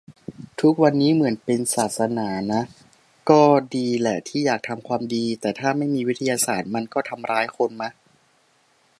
[0.61, 2.61] ทุกวันนี้เหมือนเป็นศาสนานะ
[3.29, 3.41] ก็
[3.75, 7.89] ดีแหละที่อยากทำความดี แต่ถ้าไม่มีวิทยาศาสตร์มันก็ทำร้ายคนมะ